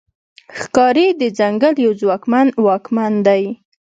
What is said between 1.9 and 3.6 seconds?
ځواکمن واکمن دی.